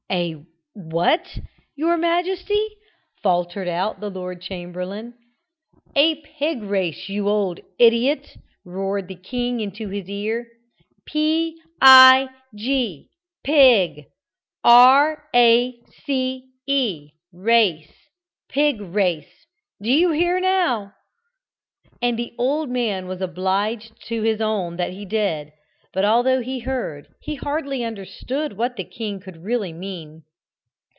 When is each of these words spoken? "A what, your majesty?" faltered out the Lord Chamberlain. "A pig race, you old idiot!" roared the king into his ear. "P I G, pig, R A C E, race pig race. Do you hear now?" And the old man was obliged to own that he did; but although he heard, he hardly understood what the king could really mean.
"A 0.13 0.35
what, 0.73 1.39
your 1.77 1.95
majesty?" 1.95 2.67
faltered 3.23 3.69
out 3.69 4.01
the 4.01 4.09
Lord 4.09 4.41
Chamberlain. 4.41 5.13
"A 5.95 6.15
pig 6.15 6.61
race, 6.63 7.07
you 7.07 7.29
old 7.29 7.61
idiot!" 7.79 8.35
roared 8.65 9.07
the 9.07 9.15
king 9.15 9.61
into 9.61 9.87
his 9.87 10.09
ear. 10.09 10.47
"P 11.07 11.61
I 11.81 12.27
G, 12.53 13.07
pig, 13.45 14.07
R 14.65 15.23
A 15.33 15.79
C 16.05 16.49
E, 16.67 17.11
race 17.31 17.93
pig 18.49 18.81
race. 18.81 19.45
Do 19.81 19.89
you 19.91 20.11
hear 20.11 20.41
now?" 20.41 20.91
And 22.01 22.19
the 22.19 22.33
old 22.37 22.67
man 22.69 23.07
was 23.07 23.21
obliged 23.21 23.93
to 24.07 24.27
own 24.41 24.75
that 24.75 24.91
he 24.91 25.05
did; 25.05 25.53
but 25.93 26.05
although 26.05 26.39
he 26.41 26.59
heard, 26.59 27.05
he 27.19 27.35
hardly 27.35 27.83
understood 27.83 28.55
what 28.55 28.77
the 28.77 28.83
king 28.85 29.19
could 29.19 29.43
really 29.43 29.73
mean. 29.73 30.23